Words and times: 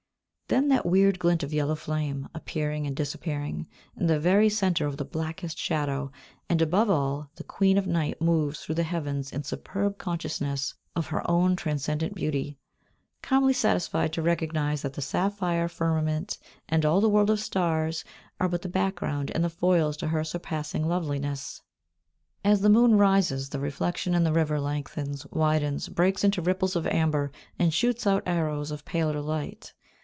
Then 0.47 0.67
that 0.67 0.85
weird 0.85 1.17
glint 1.17 1.43
of 1.43 1.53
yellow 1.53 1.75
flame, 1.75 2.27
appearing 2.33 2.85
and 2.85 2.93
disappearing, 2.93 3.69
in 3.95 4.07
the 4.07 4.19
very 4.19 4.49
centre 4.49 4.85
of 4.85 4.97
the 4.97 5.05
blackest 5.05 5.57
shadow, 5.57 6.11
and, 6.49 6.61
above 6.61 6.89
all, 6.89 7.29
the 7.35 7.45
Queen 7.45 7.77
of 7.77 7.87
Night 7.87 8.19
moves 8.19 8.59
through 8.59 8.75
the 8.75 8.83
heavens 8.83 9.31
in 9.31 9.43
superb 9.45 9.97
consciousness 9.97 10.73
of 10.93 11.07
her 11.07 11.25
own 11.31 11.55
transcendent 11.55 12.15
beauty, 12.15 12.57
calmly 13.21 13.53
satisfied 13.53 14.11
to 14.11 14.21
recognise 14.21 14.81
that 14.81 14.91
the 14.91 15.01
sapphire 15.01 15.69
firmament, 15.69 16.37
and 16.67 16.85
all 16.85 16.99
the 16.99 17.07
world 17.07 17.29
of 17.29 17.39
stars, 17.39 18.03
are 18.37 18.49
but 18.49 18.61
the 18.61 18.67
background 18.67 19.31
and 19.33 19.45
the 19.45 19.49
foils 19.49 19.95
to 19.95 20.07
her 20.09 20.25
surpassing 20.25 20.85
loveliness. 20.85 21.61
As 22.43 22.59
the 22.59 22.69
moon 22.69 22.97
rises, 22.97 23.47
the 23.47 23.59
reflection 23.61 24.13
in 24.13 24.25
the 24.25 24.33
river 24.33 24.59
lengthens, 24.59 25.25
widens, 25.27 25.87
breaks 25.87 26.25
into 26.25 26.41
ripples 26.41 26.75
of 26.75 26.85
amber, 26.87 27.31
and 27.57 27.73
shoots 27.73 28.05
out 28.05 28.23
arrows 28.25 28.69
of 28.71 28.83
paler 28.83 29.21
light. 29.21 29.73